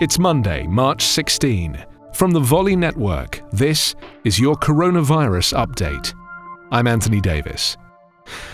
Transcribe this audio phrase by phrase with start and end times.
[0.00, 1.84] It's Monday, March 16.
[2.14, 6.14] From the Volley Network, this is your coronavirus update.
[6.72, 7.76] I'm Anthony Davis.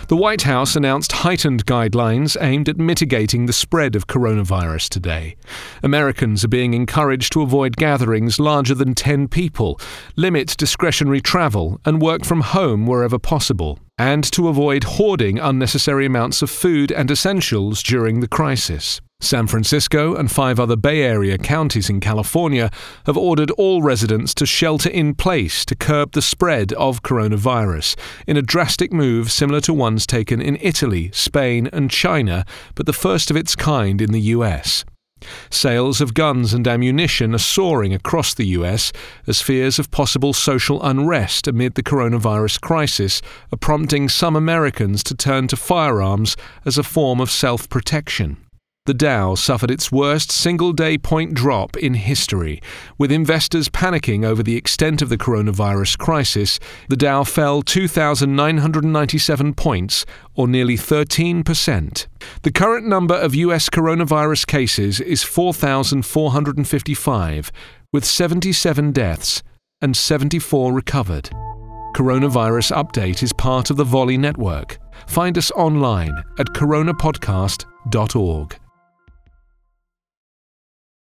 [0.09, 5.37] The White House announced heightened guidelines aimed at mitigating the spread of coronavirus today.
[5.83, 9.79] Americans are being encouraged to avoid gatherings larger than 10 people,
[10.17, 16.41] limit discretionary travel, and work from home wherever possible, and to avoid hoarding unnecessary amounts
[16.41, 18.99] of food and essentials during the crisis.
[19.27, 22.69] San Francisco and five other Bay Area counties in California
[23.07, 28.37] have ordered all residents to shelter in place to curb the spread of coronavirus, in
[28.37, 32.45] a drastic move similar to ones taken in Italy, Spain, and China,
[32.75, 34.85] but the first of its kind in the US.
[35.49, 38.93] Sales of guns and ammunition are soaring across the US
[39.25, 45.15] as fears of possible social unrest amid the coronavirus crisis are prompting some Americans to
[45.15, 48.37] turn to firearms as a form of self protection.
[48.87, 52.61] The Dow suffered its worst single day point drop in history.
[52.97, 60.05] With investors panicking over the extent of the coronavirus crisis, the Dow fell 2,997 points,
[60.35, 62.07] or nearly 13%.
[62.43, 67.51] The current number of US coronavirus cases is 4,455,
[67.91, 69.43] with 77 deaths
[69.81, 71.29] and 74 recovered.
[71.93, 74.79] Coronavirus Update is part of the Volley Network.
[75.07, 78.59] Find us online at coronapodcast.org.